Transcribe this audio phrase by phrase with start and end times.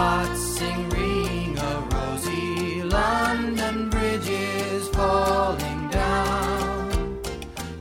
[0.00, 7.20] tossing ring of rosy London bridges falling down.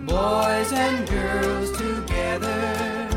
[0.00, 3.08] Boys and girls together,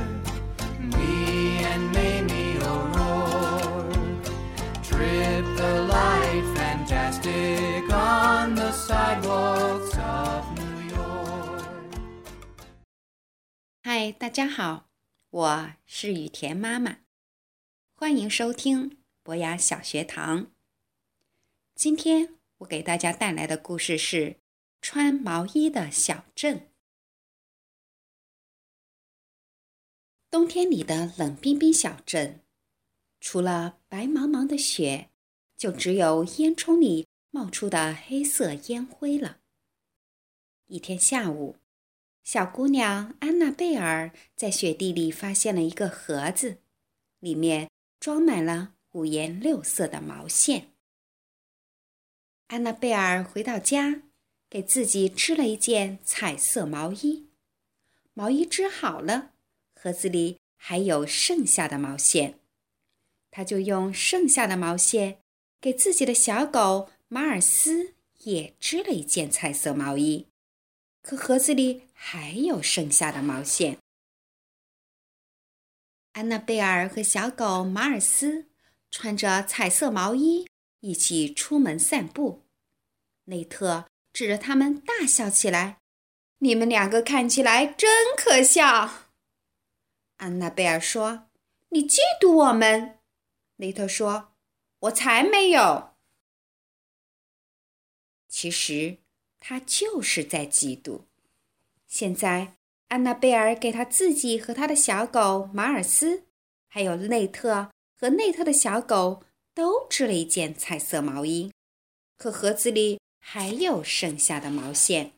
[0.80, 4.24] me and Mamie O'Rourke,
[4.84, 11.66] trip the light fantastic on the sidewalks of New York.
[13.82, 14.86] 嗨，大家好，
[15.32, 16.98] 我是雨田妈妈，
[18.03, 20.51] 欢迎收听博雅小学堂。
[21.77, 24.31] 今天我给大家带来的故事是
[24.81, 26.59] 《穿毛衣的小镇》。
[30.29, 32.41] 冬天里的冷冰冰小镇，
[33.21, 35.11] 除了白茫茫的雪，
[35.57, 39.39] 就只有烟囱里冒出的黑色烟灰了。
[40.67, 41.55] 一天下午，
[42.25, 46.59] 小姑娘安娜贝尔在雪地里发现了一个盒子，
[47.21, 47.71] 里面
[48.03, 50.73] 装满了五颜六色的毛线。
[52.49, 54.03] 安娜贝尔回到家，
[54.51, 57.29] 给自己织了一件彩色毛衣。
[58.13, 59.31] 毛衣织好了，
[59.77, 62.41] 盒子里还有剩下的毛线，
[63.31, 65.19] 她就用剩下的毛线
[65.61, 70.27] 给自己的小狗马尔斯也织了一件彩色毛衣。
[71.03, 73.79] 可盒子里还有剩下的毛线。
[76.13, 78.49] 安娜贝尔和小狗马尔斯
[78.91, 80.49] 穿着彩色毛衣
[80.81, 82.47] 一起出门散步。
[83.25, 85.81] 内特指着他们大笑起来
[86.39, 89.09] ：“你们两个看起来真可笑！”
[90.19, 91.31] 安娜贝尔说
[91.71, 92.99] ：“你嫉妒我们。”
[93.57, 94.33] 内特说
[94.81, 95.95] ：“我才没有。”
[98.29, 99.03] 其实。
[99.45, 101.01] 他就是在嫉妒。
[101.89, 102.57] 现在，
[102.93, 106.25] 安娜贝尔给他自己和他的小狗马尔斯，
[106.69, 111.51] 还有内特和内特的小狗都织了一件彩色毛衣，
[112.19, 115.13] 可盒子里还有剩下的毛线。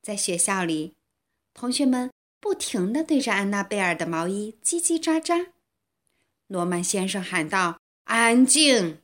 [0.00, 0.94] 在学校里，
[1.52, 5.48] 同学们不停地对着安娜贝尔的毛衣叽叽喳喳。
[6.46, 9.00] 诺曼先生喊道：“安静，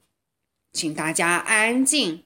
[0.72, 2.22] 请大家安静。”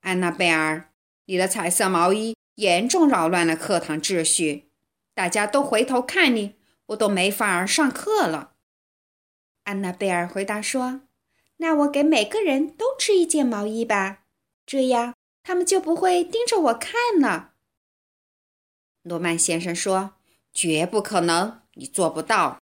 [0.00, 0.90] 安娜贝尔，
[1.26, 4.68] 你的彩色毛衣严重扰乱了课堂秩序，
[5.14, 6.56] 大家都回头看你，
[6.88, 8.52] 我都没法儿上课了。
[9.64, 11.00] 安娜贝尔回答说
[11.56, 14.24] ：“那我给每个人都织一件毛衣吧，
[14.66, 17.54] 这样他们就不会盯着我看了。”
[19.04, 20.16] 诺曼先生说
[20.52, 22.60] ：“绝不可能，你做不到。”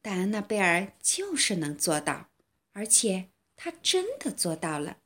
[0.00, 2.28] 但安娜贝尔就是能做到，
[2.72, 4.98] 而且她真的做到了。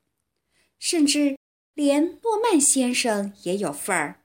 [0.79, 1.39] 甚至
[1.75, 4.21] 连诺曼先生也有份儿。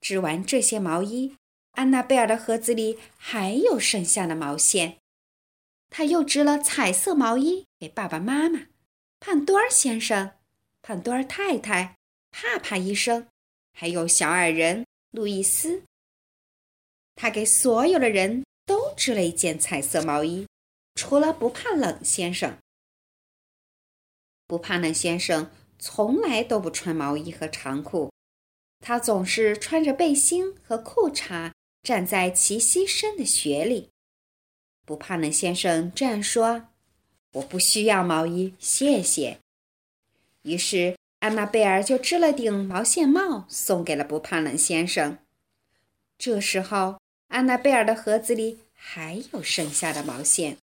[0.00, 1.36] 织完这些毛衣，
[1.72, 4.98] 安娜贝尔的盒子里还有剩下的毛线。
[5.90, 8.66] 他又织了彩色毛衣给爸爸妈妈、
[9.20, 10.32] 胖墩儿先生、
[10.80, 11.96] 胖墩儿太太、
[12.30, 13.28] 帕帕医生，
[13.72, 15.82] 还有小矮人路易斯。
[17.14, 20.46] 他给所有的人都织了一件彩色毛衣，
[20.94, 22.58] 除了不怕冷先生。
[24.46, 25.50] 不怕冷先生
[25.84, 28.12] 从来都不穿毛衣和长裤，
[28.78, 31.50] 他总是穿着背心和裤衩
[31.82, 33.90] 站在齐膝深的雪里。
[34.86, 36.68] 不怕冷先生这样说
[37.34, 39.40] ：“我不需要毛衣，谢谢。”
[40.42, 45.18] 于是安娜贝尔就织了顶毛线帽送给了不怕冷先生。
[46.16, 50.58] 这时候，安娜贝尔的盒子里还有剩下的毛线，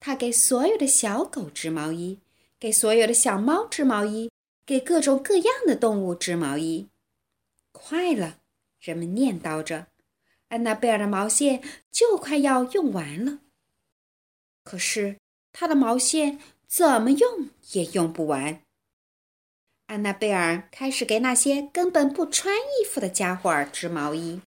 [0.00, 2.18] 她给所有的小狗织毛衣。
[2.60, 4.30] 给所有的小猫织毛衣，
[4.66, 6.90] 给各种各样的动物织毛衣。
[7.72, 8.40] 快了，
[8.78, 9.86] 人们念叨着，
[10.48, 13.38] 安娜贝尔的毛线就快要用完了。
[14.62, 15.16] 可是
[15.52, 16.38] 她的毛线
[16.68, 18.60] 怎么用也用不完。
[19.86, 24.42] 安娜贝尔开始给那些根本不穿衣服的家伙织毛衣。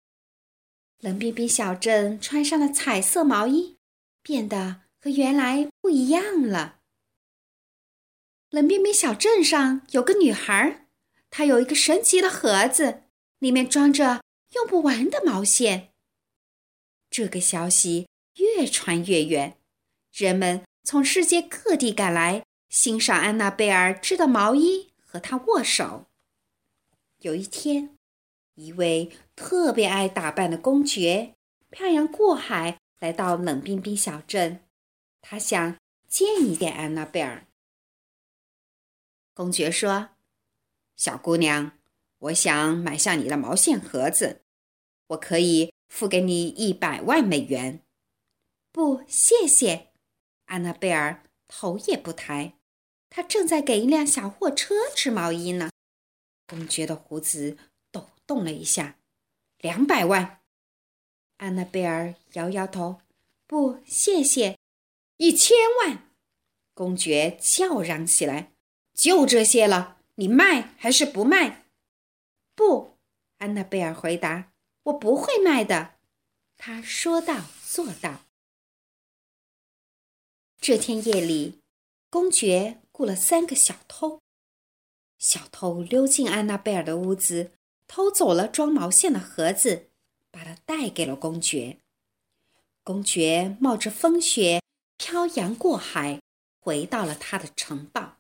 [1.01, 3.79] 冷冰冰小镇穿上了彩色毛衣，
[4.23, 6.82] 变得和原来不一样了。
[8.53, 10.87] 冷冰冰小镇上有个女孩，
[11.31, 13.05] 她有一个神奇的盒子，
[13.39, 15.89] 里面装着用不完的毛线。
[17.09, 19.57] 这个消息越传越远，
[20.13, 26.05] 人们从世界各地赶来欣赏安娜贝尔织的毛衣，和她握手。
[27.21, 27.97] 有一天，
[28.57, 31.33] 一位特别爱打扮的公爵
[31.71, 34.61] 漂洋过海来到冷冰冰小镇，
[35.23, 37.47] 他想见一见安娜贝尔。
[39.35, 40.11] 公爵说
[40.97, 41.79] ：“小姑娘，
[42.19, 44.43] 我想买下你的毛线盒子，
[45.09, 47.83] 我可以付给你一百万美元。”
[48.71, 49.93] 不，谢谢。
[50.47, 52.59] 安娜贝尔头也不抬，
[53.09, 55.71] 她正在给一辆小货车织毛衣呢。
[56.47, 57.57] 公爵的胡子
[57.91, 58.99] 抖动了一下。
[59.59, 60.41] 两百万。
[61.39, 63.01] 安娜贝尔摇摇头，
[63.47, 64.59] 不，谢谢。
[65.17, 66.11] 一千万。
[66.75, 68.52] 公爵叫嚷起来
[69.03, 71.65] ：“就这些了，你卖还是不卖？”
[72.55, 72.99] 不，
[73.39, 74.53] 安娜贝尔回答
[74.85, 75.95] ：“我不会卖的。”
[76.57, 78.21] 他说到做到。
[80.61, 81.59] 这天夜里，
[82.11, 84.21] 公爵雇了三个小偷。
[85.19, 87.51] 小偷溜进安娜贝尔的屋子，
[87.89, 89.91] 偷走了装毛线的盒子，
[90.31, 91.79] 把它带给了公爵。
[92.85, 94.63] 公爵冒着风雪
[94.97, 96.21] 漂洋过海，
[96.61, 98.19] 回到了他的城堡。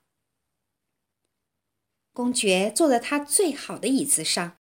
[2.13, 4.59] 公爵坐在他最好的椅子上，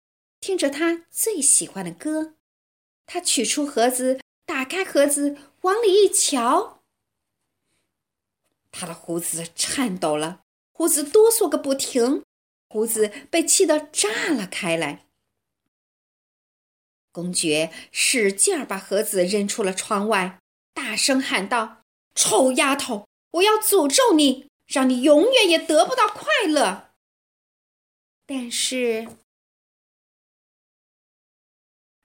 [0.40, 2.34] 听着他最喜欢的歌。
[3.06, 6.82] 他取出盒子，打开盒子，往里一瞧，
[8.72, 10.40] 他的胡子颤抖了，
[10.72, 12.24] 胡子哆嗦个不停，
[12.68, 15.04] 胡子被气得炸了开来。
[17.12, 20.40] 公爵使劲儿把盒子扔出了窗外，
[20.72, 21.82] 大声喊道
[22.16, 26.92] ：“臭丫头，我要诅咒你，让你永远也得不到快乐。”
[28.26, 29.08] 但是。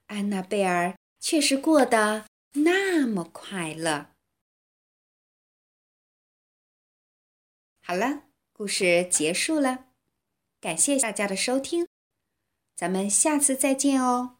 [0.07, 4.07] 安娜贝尔却是过得那么快乐。
[7.83, 9.86] 好了，故事结束了，
[10.60, 11.88] 感谢大家的收听，
[12.75, 14.38] 咱们下次再见哦。